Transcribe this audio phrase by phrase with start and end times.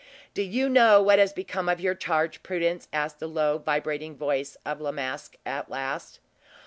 [0.33, 4.57] "Do you know what has become of your charge, Prudence?" asked the low, vibrating voice
[4.65, 6.19] of La Masque, at last.